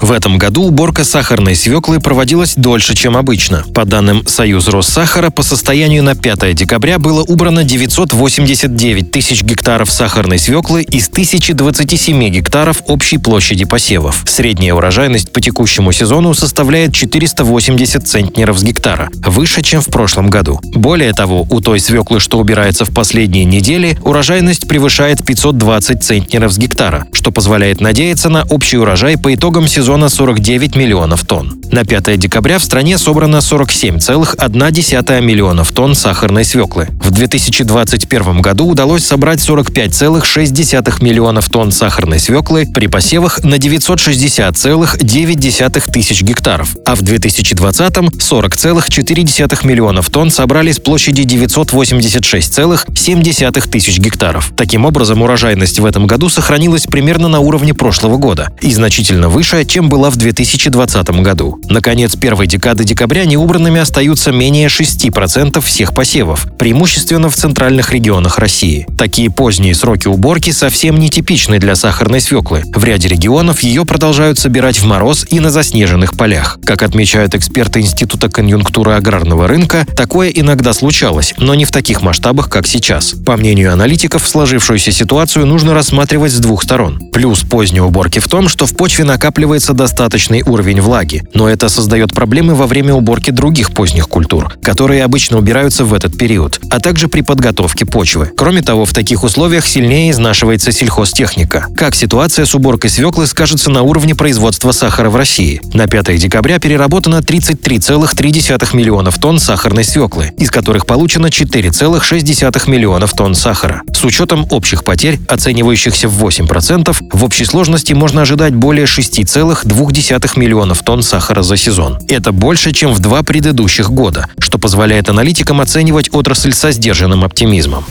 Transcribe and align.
В 0.00 0.12
этом 0.12 0.36
году 0.36 0.64
уборка 0.64 1.04
сахарной 1.04 1.56
свеклы 1.56 2.00
проводилась 2.00 2.54
дольше, 2.54 2.94
чем 2.94 3.16
обычно. 3.16 3.64
По 3.74 3.84
данным 3.84 4.26
Союз 4.26 4.68
Россахара, 4.68 5.30
по 5.30 5.42
состоянию 5.42 6.02
на 6.02 6.14
5 6.14 6.54
декабря 6.54 6.98
было 6.98 7.22
убрано 7.22 7.64
989 7.64 9.10
тысяч 9.10 9.42
гектаров 9.42 9.90
сахарной 9.90 10.38
свеклы 10.38 10.82
из 10.82 11.08
1027 11.08 12.28
гектаров 12.28 12.82
общей 12.86 13.16
площади 13.16 13.64
посевов. 13.64 14.22
Средняя 14.26 14.74
урожайность 14.74 15.32
по 15.32 15.40
текущему 15.40 15.92
сезону 15.92 16.34
составляет 16.34 16.94
480 16.94 18.06
центнеров 18.06 18.58
с 18.58 18.62
гектара, 18.62 19.08
выше, 19.24 19.62
чем 19.62 19.80
в 19.80 19.86
прошлом 19.86 20.28
году. 20.28 20.60
Более 20.62 21.14
того, 21.14 21.46
у 21.48 21.60
той 21.60 21.80
свеклы, 21.80 22.20
что 22.20 22.38
убирается 22.38 22.84
в 22.84 22.92
последние 22.92 23.44
недели, 23.44 23.98
урожайность 24.02 24.68
превышает 24.68 25.24
520 25.24 26.04
центнеров 26.04 26.52
с 26.52 26.58
гектара, 26.58 27.06
что 27.12 27.30
позволяет 27.30 27.80
надеяться 27.80 28.28
на 28.28 28.44
общий 28.44 28.76
урожай 28.76 29.16
по 29.16 29.34
итогам 29.34 29.66
сезона 29.66 29.85
сезона 29.86 30.08
49 30.08 30.74
миллионов 30.74 31.24
тонн. 31.24 31.62
На 31.70 31.84
5 31.84 32.18
декабря 32.18 32.58
в 32.58 32.64
стране 32.64 32.98
собрано 32.98 33.36
47,1 33.36 35.20
миллионов 35.20 35.70
тонн 35.70 35.94
сахарной 35.94 36.44
свеклы. 36.44 36.88
В 37.00 37.12
2021 37.12 38.40
году 38.40 38.66
удалось 38.66 39.04
собрать 39.04 39.38
45,6 39.38 41.04
миллионов 41.04 41.48
тонн 41.50 41.70
сахарной 41.70 42.18
свеклы 42.18 42.66
при 42.66 42.88
посевах 42.88 43.44
на 43.44 43.54
960,9 43.56 45.92
тысяч 45.92 46.22
гектаров, 46.22 46.76
а 46.84 46.96
в 46.96 47.02
2020 47.02 47.96
40,4 47.96 49.66
миллионов 49.66 50.10
тонн 50.10 50.30
собрали 50.30 50.72
с 50.72 50.80
площади 50.80 51.22
986,7 51.22 53.70
тысяч 53.70 53.98
гектаров. 53.98 54.52
Таким 54.56 54.84
образом, 54.84 55.22
урожайность 55.22 55.78
в 55.78 55.84
этом 55.84 56.08
году 56.08 56.28
сохранилась 56.28 56.86
примерно 56.86 57.28
на 57.28 57.38
уровне 57.40 57.74
прошлого 57.74 58.16
года 58.16 58.52
и 58.60 58.72
значительно 58.72 59.28
выше, 59.28 59.64
чем 59.76 59.90
была 59.90 60.08
в 60.08 60.16
2020 60.16 61.10
году. 61.20 61.60
Наконец, 61.68 62.16
первой 62.16 62.46
декады 62.46 62.82
декабря 62.84 63.26
неубранными 63.26 63.78
остаются 63.78 64.32
менее 64.32 64.68
6% 64.68 65.60
всех 65.60 65.92
посевов, 65.92 66.46
преимущественно 66.58 67.28
в 67.28 67.36
центральных 67.36 67.92
регионах 67.92 68.38
России. 68.38 68.86
Такие 68.96 69.30
поздние 69.30 69.74
сроки 69.74 70.08
уборки 70.08 70.48
совсем 70.48 70.98
нетипичны 70.98 71.58
для 71.58 71.76
сахарной 71.76 72.22
свеклы. 72.22 72.62
В 72.74 72.82
ряде 72.84 73.08
регионов 73.08 73.60
ее 73.60 73.84
продолжают 73.84 74.38
собирать 74.38 74.78
в 74.78 74.86
мороз 74.86 75.26
и 75.28 75.40
на 75.40 75.50
заснеженных 75.50 76.16
полях. 76.16 76.58
Как 76.64 76.82
отмечают 76.82 77.34
эксперты 77.34 77.80
Института 77.80 78.30
конъюнктуры 78.30 78.92
аграрного 78.92 79.46
рынка, 79.46 79.86
такое 79.94 80.30
иногда 80.30 80.72
случалось, 80.72 81.34
но 81.36 81.54
не 81.54 81.66
в 81.66 81.70
таких 81.70 82.00
масштабах, 82.00 82.48
как 82.48 82.66
сейчас. 82.66 83.14
По 83.26 83.36
мнению 83.36 83.74
аналитиков, 83.74 84.26
сложившуюся 84.26 84.90
ситуацию 84.90 85.44
нужно 85.44 85.74
рассматривать 85.74 86.32
с 86.32 86.38
двух 86.38 86.62
сторон. 86.62 86.98
Плюс 87.12 87.40
поздней 87.40 87.82
уборки 87.82 88.20
в 88.20 88.28
том, 88.28 88.48
что 88.48 88.64
в 88.64 88.74
почве 88.74 89.04
накапливается 89.04 89.65
сохраняется 89.66 89.74
достаточный 89.74 90.42
уровень 90.42 90.80
влаги, 90.80 91.24
но 91.34 91.48
это 91.48 91.68
создает 91.68 92.12
проблемы 92.12 92.54
во 92.54 92.66
время 92.66 92.94
уборки 92.94 93.30
других 93.30 93.72
поздних 93.72 94.08
культур, 94.08 94.52
которые 94.62 95.04
обычно 95.04 95.38
убираются 95.38 95.84
в 95.84 95.92
этот 95.92 96.16
период, 96.16 96.60
а 96.70 96.78
также 96.78 97.08
при 97.08 97.22
подготовке 97.22 97.84
почвы. 97.84 98.30
Кроме 98.36 98.62
того, 98.62 98.84
в 98.84 98.92
таких 98.92 99.24
условиях 99.24 99.66
сильнее 99.66 100.10
изнашивается 100.10 100.72
сельхозтехника. 100.72 101.66
Как 101.76 101.94
ситуация 101.94 102.44
с 102.44 102.54
уборкой 102.54 102.90
свеклы 102.90 103.26
скажется 103.26 103.70
на 103.70 103.82
уровне 103.82 104.14
производства 104.14 104.72
сахара 104.72 105.10
в 105.10 105.16
России? 105.16 105.60
На 105.74 105.86
5 105.86 106.16
декабря 106.18 106.58
переработано 106.58 107.16
33,3 107.16 108.76
миллионов 108.76 109.18
тонн 109.18 109.40
сахарной 109.40 109.84
свеклы, 109.84 110.32
из 110.38 110.50
которых 110.50 110.86
получено 110.86 111.26
4,6 111.26 112.70
миллионов 112.70 113.12
тонн 113.12 113.34
сахара. 113.34 113.82
С 113.92 114.04
учетом 114.04 114.46
общих 114.50 114.84
потерь, 114.84 115.18
оценивающихся 115.28 116.08
в 116.08 116.24
8%, 116.24 116.96
в 117.12 117.24
общей 117.24 117.44
сложности 117.44 117.94
можно 117.94 118.22
ожидать 118.22 118.54
более 118.54 118.86
6,2 118.86 119.55
2,2 119.64 120.38
миллионов 120.38 120.82
тонн 120.82 121.02
сахара 121.02 121.42
за 121.42 121.56
сезон. 121.56 121.98
Это 122.08 122.32
больше, 122.32 122.72
чем 122.72 122.92
в 122.92 123.00
два 123.00 123.22
предыдущих 123.22 123.90
года, 123.90 124.26
что 124.38 124.58
позволяет 124.58 125.08
аналитикам 125.08 125.60
оценивать 125.60 126.12
отрасль 126.12 126.52
со 126.52 126.72
сдержанным 126.72 127.24
оптимизмом. 127.24 127.84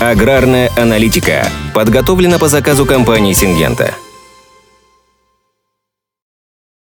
Аграрная 0.00 0.70
аналитика 0.76 1.48
подготовлена 1.74 2.38
по 2.38 2.48
заказу 2.48 2.86
компании 2.86 3.32
«Сингента». 3.32 3.94